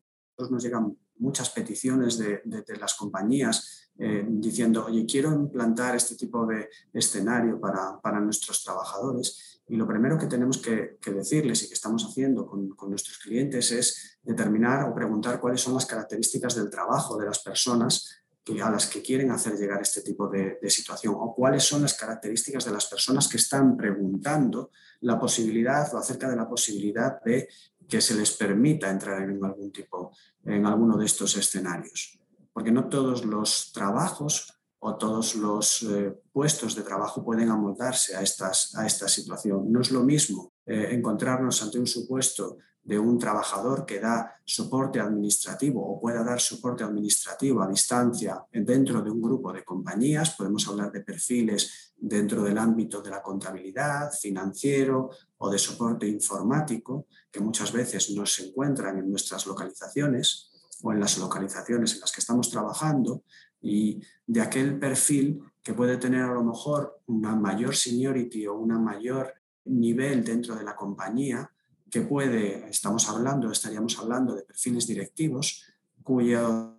Nos 0.51 0.63
llegan 0.63 0.97
muchas 1.19 1.51
peticiones 1.51 2.19
de, 2.19 2.43
las 2.81 2.95
compañías 2.95 3.91
eh, 3.99 4.25
diciendo, 4.29 4.87
oye, 4.87 5.07
quiero 5.07 5.33
implantar 5.33 5.95
este 5.95 6.17
tipo 6.17 6.45
de 6.47 6.69
escenario 6.93 7.61
para, 7.61 8.01
para 8.01 8.21
nuestros 8.21 8.65
trabajadores 8.65 9.62
y 9.73 9.77
lo 9.77 9.87
primero 9.87 10.19
que 10.19 10.27
tenemos 10.27 10.59
que, 10.59 10.99
decirles 11.03 11.63
y 11.63 11.69
que 11.69 11.73
estamos 11.73 12.05
haciendo 12.05 12.45
con, 12.45 12.77
nuestros 12.91 13.17
clientes 13.17 13.73
es 13.73 14.19
determinar 14.23 14.87
o 14.87 14.95
preguntar 14.95 15.41
cuáles 15.41 15.63
son 15.63 15.73
las 15.73 15.87
características 15.87 16.57
del 16.57 16.69
trabajo 16.69 17.17
de 17.17 17.25
las 17.25 17.39
personas 17.39 18.23
a 18.63 18.71
las 18.71 18.87
que 18.87 19.01
quieren 19.01 19.31
hacer 19.31 19.57
llegar 19.57 19.81
este 19.81 20.03
tipo 20.03 20.29
de, 20.29 20.59
situación 20.69 21.15
o 21.17 21.35
cuáles 21.35 21.65
son 21.65 21.81
las 21.81 21.95
características 21.95 22.67
de 22.67 22.71
las 22.71 22.85
personas 22.85 23.27
que 23.29 23.39
están 23.39 23.75
preguntando 23.75 24.73
la 25.01 25.19
posibilidad 25.19 25.89
o 25.95 25.97
acerca 25.97 26.29
de 26.29 26.37
la 26.37 26.47
posibilidad 26.47 27.23
de 27.23 27.49
que 27.89 28.03
se 28.03 28.15
les 28.15 28.33
permita 28.33 28.91
entrar 28.91 29.23
en 29.23 29.43
algún 29.43 29.73
tipo, 29.73 30.15
en 30.45 30.67
alguno 30.67 30.99
de 30.99 31.07
estos 31.07 31.35
escenarios. 31.39 32.19
Porque 32.53 32.73
no 32.73 32.91
todos 32.91 33.25
los 33.25 33.73
trabajos 33.73 34.62
o 34.85 34.97
todos 34.97 35.37
los 35.37 35.85
eh, 35.85 36.13
puestos 36.33 36.75
de 36.75 36.83
trabajo 36.83 37.25
pueden 37.25 37.51
amoldarse 37.51 38.17
a, 38.17 38.23
estas, 38.23 38.75
a 38.75 38.85
esta 38.85 39.07
situación. 39.07 39.71
No 39.71 39.81
es 39.81 39.93
lo 39.93 40.03
mismo 40.03 40.55
eh, 40.67 40.89
encontrarnos 40.91 41.63
ante 41.63 41.79
un 41.79 41.87
supuesto 41.87 42.59
de 42.83 42.99
un 42.99 43.17
trabajador 43.17 43.87
que 43.87 44.01
da 44.01 44.35
soporte 44.45 44.99
administrativo 44.99 45.79
o 45.81 46.01
pueda 46.01 46.25
dar 46.25 46.41
soporte 46.41 46.83
administrativo 46.83 47.63
a 47.63 47.69
distancia 47.69 48.45
dentro 48.51 49.01
de 49.03 49.11
un 49.13 49.23
grupo 49.23 49.53
de 49.53 49.63
compañías. 49.63 50.35
Podemos 50.35 50.67
hablar 50.67 50.91
de 50.91 51.03
perfiles 51.03 51.95
dentro 51.97 52.43
del 52.43 52.59
ámbito 52.59 53.01
de 53.01 53.11
la 53.11 53.23
contabilidad, 53.23 54.11
financiero 54.11 55.11
o 55.39 55.49
de 55.49 55.61
soporte 55.61 56.09
informático, 56.09 57.07
que 57.31 57.39
muchas 57.39 57.71
veces 57.71 58.11
no 58.11 58.27
se 58.27 58.49
encuentran 58.49 58.99
en 58.99 59.09
nuestras 59.09 59.47
localizaciones 59.47 60.51
o 60.83 60.91
en 60.91 60.99
las 60.99 61.19
localizaciones 61.19 61.95
en 61.95 62.01
las 62.01 62.11
que 62.11 62.21
estamos 62.21 62.51
trabajando, 62.51 63.23
y 63.63 64.03
de 64.27 64.41
aquel 64.41 64.79
perfil 64.79 65.41
que 65.63 65.75
puede 65.75 65.97
tener 65.97 66.23
a 66.23 66.35
lo 66.35 66.43
mejor 66.43 67.01
una 67.07 67.37
mayor 67.37 67.77
seniority 67.77 68.47
o 68.47 68.55
un 68.55 68.83
mayor 68.83 69.33
nivel 69.65 70.25
dentro 70.25 70.57
de 70.57 70.65
la 70.65 70.75
compañía, 70.75 71.51
que 71.89 72.01
puede, 72.01 72.69
estamos 72.69 73.09
hablando, 73.09 73.51
estaríamos 73.51 73.99
hablando 73.99 74.35
de 74.35 74.43
perfiles 74.43 74.87
directivos 74.87 75.65
cuyo 76.03 76.79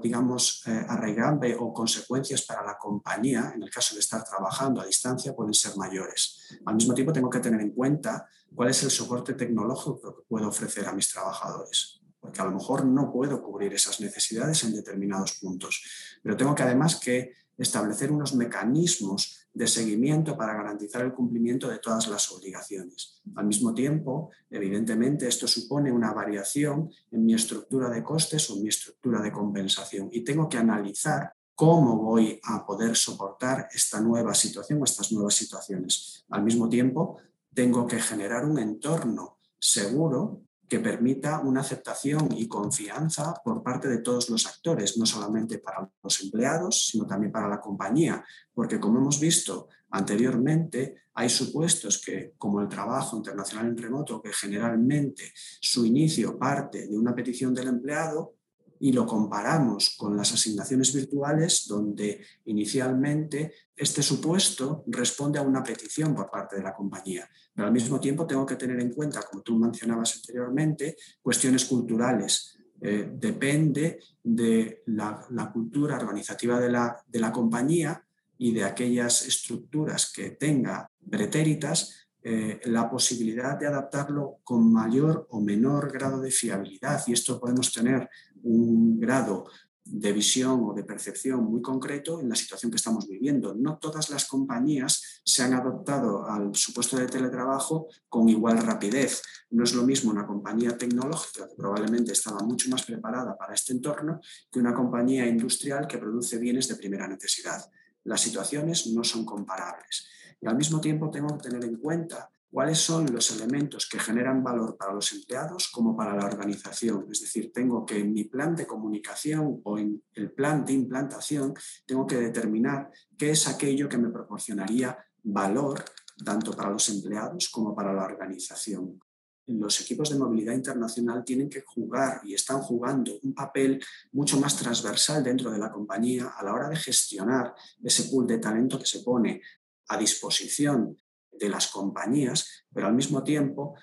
digamos, 0.00 0.62
eh, 0.66 0.86
arraigante 0.88 1.54
o 1.58 1.70
consecuencias 1.72 2.42
para 2.42 2.64
la 2.64 2.78
compañía, 2.78 3.52
en 3.54 3.62
el 3.62 3.70
caso 3.70 3.94
de 3.94 4.00
estar 4.00 4.24
trabajando 4.24 4.80
a 4.80 4.86
distancia, 4.86 5.34
pueden 5.34 5.52
ser 5.52 5.76
mayores. 5.76 6.58
Al 6.64 6.76
mismo 6.76 6.94
tiempo, 6.94 7.12
tengo 7.12 7.28
que 7.28 7.40
tener 7.40 7.60
en 7.60 7.72
cuenta 7.72 8.26
cuál 8.54 8.70
es 8.70 8.82
el 8.84 8.90
soporte 8.90 9.34
tecnológico 9.34 10.16
que 10.16 10.22
puedo 10.26 10.48
ofrecer 10.48 10.86
a 10.86 10.94
mis 10.94 11.12
trabajadores 11.12 12.01
porque 12.22 12.40
a 12.40 12.44
lo 12.44 12.52
mejor 12.52 12.86
no 12.86 13.12
puedo 13.12 13.42
cubrir 13.42 13.74
esas 13.74 14.00
necesidades 14.00 14.62
en 14.62 14.72
determinados 14.72 15.38
puntos. 15.40 15.82
Pero 16.22 16.36
tengo 16.36 16.54
que 16.54 16.62
además 16.62 17.00
que 17.00 17.32
establecer 17.58 18.12
unos 18.12 18.34
mecanismos 18.34 19.48
de 19.52 19.66
seguimiento 19.66 20.36
para 20.36 20.54
garantizar 20.54 21.02
el 21.02 21.12
cumplimiento 21.12 21.68
de 21.68 21.78
todas 21.78 22.06
las 22.06 22.30
obligaciones. 22.30 23.20
Al 23.34 23.46
mismo 23.46 23.74
tiempo, 23.74 24.30
evidentemente, 24.48 25.26
esto 25.26 25.48
supone 25.48 25.90
una 25.90 26.12
variación 26.12 26.90
en 27.10 27.26
mi 27.26 27.34
estructura 27.34 27.90
de 27.90 28.04
costes 28.04 28.48
o 28.48 28.54
en 28.54 28.62
mi 28.62 28.68
estructura 28.68 29.20
de 29.20 29.32
compensación 29.32 30.08
y 30.12 30.22
tengo 30.22 30.48
que 30.48 30.58
analizar 30.58 31.32
cómo 31.56 31.96
voy 31.96 32.40
a 32.44 32.64
poder 32.64 32.96
soportar 32.96 33.68
esta 33.74 34.00
nueva 34.00 34.32
situación 34.32 34.80
o 34.80 34.84
estas 34.84 35.10
nuevas 35.10 35.34
situaciones. 35.34 36.24
Al 36.30 36.44
mismo 36.44 36.68
tiempo, 36.68 37.18
tengo 37.52 37.86
que 37.86 38.00
generar 38.00 38.44
un 38.44 38.60
entorno 38.60 39.38
seguro 39.58 40.40
que 40.72 40.80
permita 40.80 41.40
una 41.40 41.60
aceptación 41.60 42.28
y 42.34 42.48
confianza 42.48 43.34
por 43.44 43.62
parte 43.62 43.88
de 43.88 43.98
todos 43.98 44.30
los 44.30 44.46
actores, 44.46 44.96
no 44.96 45.04
solamente 45.04 45.58
para 45.58 45.86
los 46.02 46.22
empleados, 46.22 46.86
sino 46.86 47.06
también 47.06 47.30
para 47.30 47.46
la 47.46 47.60
compañía, 47.60 48.24
porque 48.54 48.80
como 48.80 48.98
hemos 48.98 49.20
visto 49.20 49.68
anteriormente, 49.90 51.02
hay 51.12 51.28
supuestos 51.28 52.00
que, 52.00 52.32
como 52.38 52.62
el 52.62 52.70
trabajo 52.70 53.18
internacional 53.18 53.66
en 53.66 53.76
remoto, 53.76 54.22
que 54.22 54.32
generalmente 54.32 55.34
su 55.60 55.84
inicio 55.84 56.38
parte 56.38 56.86
de 56.88 56.96
una 56.96 57.14
petición 57.14 57.52
del 57.52 57.68
empleado, 57.68 58.36
y 58.82 58.92
lo 58.92 59.06
comparamos 59.06 59.94
con 59.96 60.16
las 60.16 60.32
asignaciones 60.32 60.92
virtuales, 60.92 61.68
donde 61.68 62.20
inicialmente 62.46 63.54
este 63.76 64.02
supuesto 64.02 64.82
responde 64.88 65.38
a 65.38 65.42
una 65.42 65.62
petición 65.62 66.12
por 66.16 66.28
parte 66.28 66.56
de 66.56 66.64
la 66.64 66.74
compañía. 66.74 67.28
Pero 67.54 67.68
al 67.68 67.72
mismo 67.72 68.00
tiempo 68.00 68.26
tengo 68.26 68.44
que 68.44 68.56
tener 68.56 68.80
en 68.80 68.92
cuenta, 68.92 69.22
como 69.22 69.40
tú 69.40 69.56
mencionabas 69.56 70.16
anteriormente, 70.16 70.96
cuestiones 71.22 71.64
culturales. 71.66 72.58
Eh, 72.80 73.08
depende 73.14 74.00
de 74.20 74.82
la, 74.86 75.28
cultura 75.52 75.96
organizativa 75.96 76.58
de 76.58 76.72
la, 76.72 77.00
de 77.06 77.20
la 77.20 77.30
compañía 77.30 78.04
y 78.36 78.52
de 78.52 78.64
aquellas 78.64 79.24
estructuras 79.24 80.10
que 80.12 80.30
tenga 80.30 80.90
pretéritas, 81.08 82.08
eh, 82.24 82.60
la 82.64 82.88
posibilidad 82.88 83.58
de 83.58 83.66
adaptarlo 83.66 84.38
con 84.44 84.72
mayor 84.72 85.26
o 85.30 85.40
menor 85.40 85.90
grado 85.92 86.20
de 86.20 86.30
fiabilidad. 86.30 87.02
Y 87.06 87.12
esto 87.12 87.40
podemos 87.40 87.72
tener 87.72 88.08
un 88.42 89.00
grado 89.00 89.46
de 89.84 90.12
visión 90.12 90.62
o 90.64 90.72
de 90.72 90.84
percepción 90.84 91.44
muy 91.44 91.60
concreto 91.60 92.20
en 92.20 92.28
la 92.28 92.36
situación 92.36 92.70
que 92.70 92.76
estamos 92.76 93.08
viviendo. 93.08 93.54
No 93.54 93.78
todas 93.78 94.10
las 94.10 94.26
compañías 94.26 95.20
se 95.24 95.42
han 95.42 95.54
adoptado 95.54 96.24
al 96.24 96.54
supuesto 96.54 96.96
de 96.96 97.06
teletrabajo 97.06 97.88
con 98.08 98.28
igual 98.28 98.58
rapidez. 98.58 99.22
No 99.50 99.64
es 99.64 99.74
lo 99.74 99.82
mismo 99.82 100.10
una 100.10 100.26
compañía 100.26 100.78
tecnológica 100.78 101.48
que 101.48 101.56
probablemente 101.56 102.12
estaba 102.12 102.40
mucho 102.40 102.70
más 102.70 102.84
preparada 102.84 103.36
para 103.36 103.54
este 103.54 103.72
entorno 103.72 104.20
que 104.50 104.60
una 104.60 104.74
compañía 104.74 105.26
industrial 105.26 105.88
que 105.88 105.98
produce 105.98 106.38
bienes 106.38 106.68
de 106.68 106.76
primera 106.76 107.08
necesidad. 107.08 107.68
Las 108.04 108.20
situaciones 108.20 108.86
no 108.88 109.02
son 109.02 109.24
comparables. 109.24 110.06
Y 110.42 110.48
al 110.48 110.56
mismo 110.56 110.80
tiempo 110.80 111.08
tengo 111.08 111.38
que 111.38 111.48
tener 111.48 111.64
en 111.64 111.76
cuenta 111.76 112.28
cuáles 112.50 112.78
son 112.78 113.10
los 113.12 113.30
elementos 113.30 113.88
que 113.88 113.98
generan 113.98 114.42
valor 114.42 114.76
para 114.76 114.92
los 114.92 115.10
empleados 115.12 115.68
como 115.68 115.96
para 115.96 116.16
la 116.16 116.26
organización. 116.26 117.06
Es 117.10 117.20
decir, 117.20 117.52
tengo 117.52 117.86
que 117.86 118.00
en 118.00 118.12
mi 118.12 118.24
plan 118.24 118.54
de 118.54 118.66
comunicación 118.66 119.60
o 119.62 119.78
en 119.78 120.02
el 120.14 120.32
plan 120.32 120.64
de 120.64 120.74
implantación, 120.74 121.54
tengo 121.86 122.06
que 122.06 122.16
determinar 122.16 122.90
qué 123.16 123.30
es 123.30 123.48
aquello 123.48 123.88
que 123.88 123.96
me 123.96 124.10
proporcionaría 124.10 124.98
valor 125.22 125.82
tanto 126.24 126.52
para 126.52 126.70
los 126.70 126.88
empleados 126.90 127.48
como 127.48 127.74
para 127.74 127.94
la 127.94 128.04
organización. 128.04 129.00
Los 129.46 129.80
equipos 129.80 130.10
de 130.10 130.18
movilidad 130.18 130.54
internacional 130.54 131.24
tienen 131.24 131.48
que 131.48 131.62
jugar 131.62 132.20
y 132.24 132.34
están 132.34 132.60
jugando 132.60 133.18
un 133.22 133.34
papel 133.34 133.82
mucho 134.12 134.38
más 134.38 134.56
transversal 134.56 135.22
dentro 135.22 135.50
de 135.50 135.58
la 135.58 135.70
compañía 135.70 136.34
a 136.36 136.44
la 136.44 136.52
hora 136.52 136.68
de 136.68 136.76
gestionar 136.76 137.54
ese 137.82 138.04
pool 138.04 138.26
de 138.26 138.38
talento 138.38 138.78
que 138.78 138.86
se 138.86 139.00
pone 139.00 139.40
a 139.88 139.96
disposición 139.96 140.96
de 141.30 141.48
las 141.48 141.68
compañías, 141.68 142.64
pero 142.72 142.86
al 142.86 142.94
mismo 142.94 143.22
tiempo, 143.22 143.74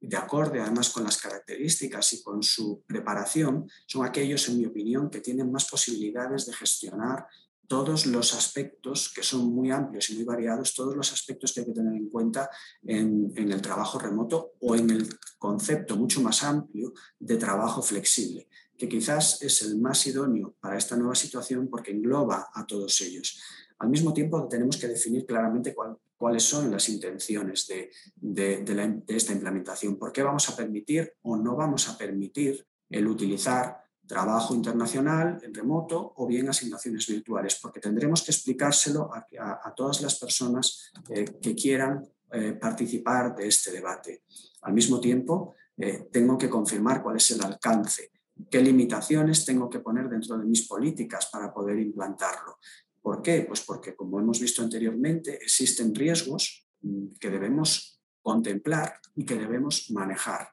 de 0.00 0.16
acorde 0.16 0.60
además 0.60 0.90
con 0.90 1.04
las 1.04 1.18
características 1.18 2.12
y 2.12 2.22
con 2.22 2.42
su 2.42 2.82
preparación, 2.86 3.68
son 3.86 4.04
aquellos, 4.04 4.48
en 4.48 4.58
mi 4.58 4.66
opinión, 4.66 5.10
que 5.10 5.20
tienen 5.20 5.50
más 5.50 5.68
posibilidades 5.68 6.46
de 6.46 6.52
gestionar 6.52 7.26
todos 7.66 8.06
los 8.06 8.34
aspectos 8.34 9.12
que 9.14 9.22
son 9.22 9.52
muy 9.52 9.70
amplios 9.70 10.10
y 10.10 10.14
muy 10.14 10.24
variados, 10.24 10.74
todos 10.74 10.96
los 10.96 11.12
aspectos 11.12 11.52
que 11.52 11.60
hay 11.60 11.66
que 11.66 11.72
tener 11.72 11.94
en 11.94 12.08
cuenta 12.08 12.48
en, 12.82 13.32
el 13.36 13.60
trabajo 13.60 13.98
remoto 13.98 14.52
o 14.60 14.76
en 14.76 14.90
el 14.90 15.08
concepto 15.38 15.96
mucho 15.96 16.20
más 16.20 16.44
amplio 16.44 16.92
de 17.18 17.36
trabajo 17.36 17.82
flexible, 17.82 18.48
que 18.76 18.88
quizás 18.88 19.42
es 19.42 19.62
el 19.62 19.78
más 19.78 20.06
idóneo 20.06 20.54
para 20.60 20.78
esta 20.78 20.96
nueva 20.96 21.14
situación 21.14 21.68
porque 21.68 21.90
engloba 21.90 22.50
a 22.54 22.66
todos 22.66 23.00
ellos. 23.00 23.40
Al 23.78 23.88
mismo 23.88 24.12
tiempo, 24.12 24.48
tenemos 24.48 24.76
que 24.76 24.88
definir 24.88 25.26
claramente 25.26 25.74
cuáles 26.16 26.42
son 26.42 26.70
las 26.70 26.88
intenciones 26.88 27.66
de, 28.16 29.04
esta 29.08 29.32
implementación, 29.32 29.98
por 29.98 30.12
qué 30.12 30.22
vamos 30.22 30.48
a 30.48 30.56
permitir 30.56 31.12
o 31.22 31.36
no 31.36 31.56
vamos 31.56 31.88
a 31.88 31.98
permitir 31.98 32.66
el 32.88 33.06
utilizar 33.06 33.78
trabajo 34.06 34.54
internacional 34.54 35.38
en 35.42 35.52
remoto 35.52 36.14
o 36.16 36.26
bien 36.26 36.48
asignaciones 36.48 37.06
virtuales, 37.06 37.58
porque 37.60 37.80
tendremos 37.80 38.22
que 38.22 38.30
explicárselo 38.30 39.10
a, 39.12 39.74
todas 39.74 40.00
las 40.00 40.18
personas 40.18 40.92
eh, 41.08 41.24
que 41.42 41.54
quieran 41.54 42.06
eh, 42.32 42.52
participar 42.52 43.34
de 43.34 43.48
este 43.48 43.72
debate. 43.72 44.22
Al 44.62 44.72
mismo 44.72 45.00
tiempo, 45.00 45.54
eh, 45.76 46.08
tengo 46.10 46.38
que 46.38 46.48
confirmar 46.48 47.02
cuál 47.02 47.16
es 47.16 47.30
el 47.32 47.44
alcance, 47.44 48.10
qué 48.50 48.60
limitaciones 48.62 49.44
tengo 49.44 49.68
que 49.68 49.80
poner 49.80 50.08
dentro 50.08 50.38
de 50.38 50.44
mis 50.44 50.66
políticas 50.66 51.28
para 51.30 51.52
poder 51.52 51.78
implantarlo. 51.78 52.58
¿Por 53.06 53.22
qué? 53.22 53.42
Pues 53.42 53.60
porque, 53.60 53.94
como 53.94 54.18
hemos 54.18 54.40
visto 54.40 54.62
anteriormente, 54.62 55.36
existen 55.36 55.94
riesgos 55.94 56.66
mm, 56.82 57.18
que 57.20 57.30
debemos 57.30 58.00
contemplar 58.20 58.98
y 59.14 59.24
que 59.24 59.36
debemos 59.36 59.92
manejar. 59.92 60.48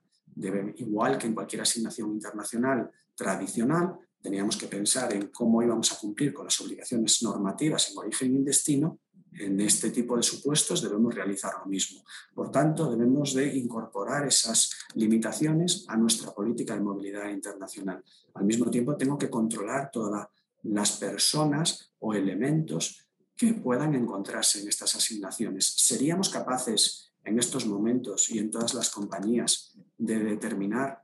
igual 0.77 1.17
que 1.17 1.25
en 1.25 1.33
cualquier 1.33 1.63
asignación 1.63 2.11
internacional 2.11 2.91
tradicional, 3.15 3.97
teníamos 4.21 4.55
que 4.55 4.67
pensar 4.67 5.11
en 5.13 5.29
cómo 5.29 5.63
íbamos 5.63 5.91
a 5.93 5.97
cumplir 5.97 6.31
con 6.31 6.45
las 6.45 6.61
obligaciones 6.61 7.23
normativas 7.23 7.89
en 7.89 7.97
origen 7.97 8.37
y 8.37 8.43
destino, 8.43 8.99
en 9.31 9.59
este 9.59 9.89
tipo 9.89 10.15
de 10.15 10.21
supuestos 10.21 10.83
debemos 10.83 11.15
realizar 11.15 11.53
lo 11.59 11.65
mismo. 11.65 12.03
Por 12.35 12.51
tanto, 12.51 12.91
debemos 12.91 13.33
de 13.33 13.47
incorporar 13.57 14.27
esas 14.27 14.69
limitaciones 14.93 15.85
a 15.87 15.97
nuestra 15.97 16.31
política 16.31 16.75
de 16.75 16.81
movilidad 16.81 17.29
internacional. 17.29 18.03
Al 18.35 18.45
mismo 18.45 18.69
tiempo, 18.69 18.95
tengo 18.95 19.17
que 19.17 19.31
controlar 19.31 19.89
todas 19.91 20.27
las 20.63 20.93
personas 20.93 21.93
o 21.99 22.13
elementos 22.13 23.05
que 23.35 23.53
puedan 23.53 23.95
encontrarse 23.95 24.61
en 24.61 24.67
estas 24.67 24.95
asignaciones. 24.95 25.65
¿Seríamos 25.77 26.29
capaces 26.29 27.13
en 27.23 27.39
estos 27.39 27.65
momentos 27.65 28.29
y 28.29 28.39
en 28.39 28.51
todas 28.51 28.73
las 28.73 28.89
compañías 28.89 29.77
de 29.97 30.19
determinar 30.19 31.03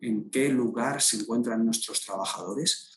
en 0.00 0.30
qué 0.30 0.48
lugar 0.48 1.00
se 1.00 1.18
encuentran 1.18 1.64
nuestros 1.64 2.02
trabajadores. 2.02 2.95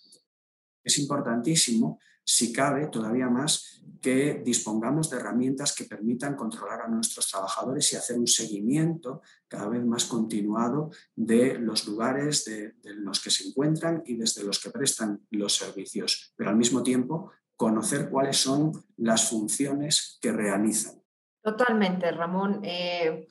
Es 0.89 0.98
importantísimo, 0.98 2.00
si 2.25 2.51
cabe, 2.51 2.88
todavía 2.88 3.29
más, 3.29 3.84
que 4.01 4.41
dispongamos 4.43 5.08
de 5.12 5.17
herramientas 5.17 5.75
que 5.75 5.84
permitan 5.84 6.36
controlar 6.36 6.81
a 6.81 6.88
nuestros 6.88 7.29
trabajadores 7.29 7.93
y 7.93 7.96
hacer 7.96 8.17
un 8.17 8.25
seguimiento 8.25 9.22
cada 9.48 9.67
vez 9.69 9.86
más 9.86 10.05
continuado 10.05 10.89
de 11.15 11.60
los 11.60 11.88
lugares 11.88 12.43
de, 12.46 12.74
los 12.81 13.22
que 13.22 13.29
se 13.29 13.48
encuentran 13.48 14.01
y 14.03 14.15
desde 14.15 14.43
los 14.43 14.60
que 14.60 14.72
prestan 14.72 15.22
los 15.29 15.55
servicios, 15.55 16.34
pero 16.36 16.50
al 16.50 16.55
mismo 16.55 16.81
tiempo 16.81 17.31
conocer 17.55 18.10
cuáles 18.10 18.38
son 18.38 18.72
las 18.98 19.29
funciones 19.29 20.17
que 20.19 20.31
realizan. 20.31 21.03
Totalmente, 21.43 22.10
Ramón. 22.10 22.62
Eh, 22.63 23.27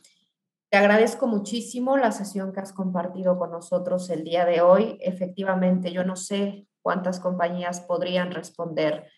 te 0.70 0.76
agradezco 0.76 1.26
muchísimo 1.26 1.96
la 1.96 2.12
sesión 2.12 2.52
que 2.52 2.60
has 2.60 2.72
compartido 2.72 3.36
con 3.36 3.50
nosotros 3.50 4.08
el 4.10 4.22
día 4.22 4.44
de 4.44 4.60
hoy. 4.60 4.96
Efectivamente, 5.00 5.90
yo 5.90 6.04
no 6.04 6.14
sé 6.14 6.67
cuántas 6.82 7.20
compañías 7.20 7.80
podrían 7.80 8.32
responder 8.32 9.10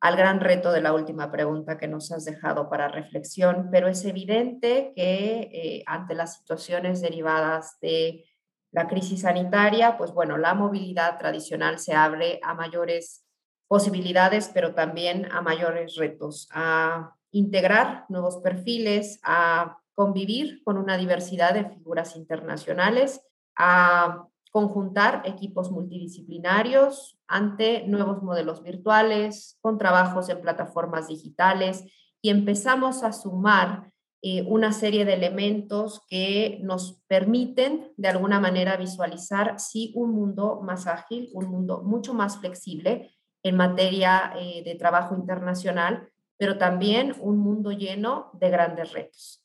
al 0.00 0.16
gran 0.16 0.40
reto 0.40 0.70
de 0.70 0.82
la 0.82 0.92
última 0.92 1.32
pregunta 1.32 1.78
que 1.78 1.88
nos 1.88 2.12
has 2.12 2.26
dejado 2.26 2.68
para 2.68 2.88
reflexión, 2.88 3.68
pero 3.72 3.88
es 3.88 4.04
evidente 4.04 4.92
que 4.94 5.48
eh, 5.50 5.82
ante 5.86 6.14
las 6.14 6.36
situaciones 6.36 7.00
derivadas 7.00 7.78
de 7.80 8.26
la 8.70 8.86
crisis 8.86 9.22
sanitaria, 9.22 9.96
pues 9.96 10.12
bueno, 10.12 10.36
la 10.36 10.52
movilidad 10.52 11.16
tradicional 11.18 11.78
se 11.78 11.94
abre 11.94 12.38
a 12.42 12.52
mayores 12.54 13.24
posibilidades, 13.66 14.50
pero 14.52 14.74
también 14.74 15.30
a 15.32 15.40
mayores 15.40 15.96
retos, 15.96 16.48
a 16.52 17.14
integrar 17.30 18.04
nuevos 18.08 18.38
perfiles, 18.38 19.20
a 19.22 19.78
convivir 19.94 20.62
con 20.64 20.76
una 20.76 20.96
diversidad 20.96 21.54
de 21.54 21.64
figuras 21.64 22.16
internacionales, 22.16 23.20
a 23.56 24.26
conjuntar 24.54 25.22
equipos 25.24 25.72
multidisciplinarios 25.72 27.18
ante 27.26 27.88
nuevos 27.88 28.22
modelos 28.22 28.62
virtuales, 28.62 29.58
con 29.60 29.78
trabajos 29.78 30.28
en 30.28 30.40
plataformas 30.40 31.08
digitales 31.08 31.84
y 32.22 32.30
empezamos 32.30 33.02
a 33.02 33.12
sumar 33.12 33.90
eh, 34.22 34.42
una 34.46 34.72
serie 34.72 35.04
de 35.04 35.14
elementos 35.14 36.02
que 36.08 36.60
nos 36.62 37.02
permiten 37.08 37.92
de 37.96 38.06
alguna 38.06 38.38
manera 38.38 38.76
visualizar 38.76 39.58
sí 39.58 39.92
un 39.96 40.12
mundo 40.12 40.60
más 40.62 40.86
ágil, 40.86 41.30
un 41.34 41.46
mundo 41.46 41.82
mucho 41.82 42.14
más 42.14 42.38
flexible 42.38 43.10
en 43.42 43.56
materia 43.56 44.34
eh, 44.38 44.62
de 44.64 44.76
trabajo 44.76 45.16
internacional, 45.16 46.08
pero 46.38 46.58
también 46.58 47.12
un 47.18 47.38
mundo 47.38 47.72
lleno 47.72 48.30
de 48.34 48.50
grandes 48.50 48.92
retos. 48.92 49.43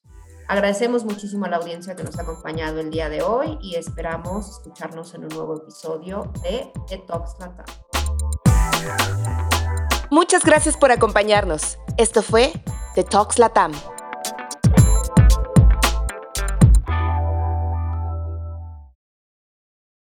Agradecemos 0.49 1.05
muchísimo 1.05 1.45
a 1.45 1.49
la 1.49 1.57
audiencia 1.57 1.95
que 1.95 2.03
nos 2.03 2.17
ha 2.17 2.23
acompañado 2.23 2.79
el 2.79 2.89
día 2.89 3.07
de 3.07 3.21
hoy 3.21 3.59
y 3.61 3.75
esperamos 3.75 4.49
escucharnos 4.49 5.13
en 5.13 5.25
un 5.25 5.29
nuevo 5.29 5.57
episodio 5.57 6.31
de 6.41 6.71
The 6.87 6.97
Talks 7.05 7.35
Latam. 7.39 7.67
Muchas 10.09 10.43
gracias 10.43 10.75
por 10.75 10.91
acompañarnos. 10.91 11.77
Esto 11.97 12.23
fue 12.23 12.51
The 12.95 13.03
Talks 13.03 13.37
Latam 13.37 13.73